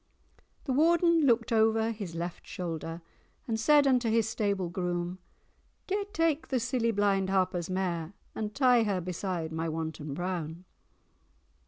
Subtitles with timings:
[0.63, 3.03] The Warden looked o'er his left shoulder,
[3.47, 5.19] And said unto his stable groom—
[5.85, 10.65] 'Gae take the silly blind Harper's mare, And tie her beside my Wanton Brown.